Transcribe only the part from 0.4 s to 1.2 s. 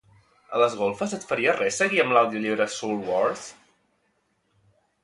A les golfes